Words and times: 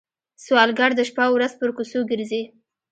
سوالګر 0.43 0.91
د 0.95 1.01
شپه 1.09 1.25
ورځ 1.35 1.51
پر 1.59 1.69
کوڅو 1.77 1.99
ګرځي 2.11 2.43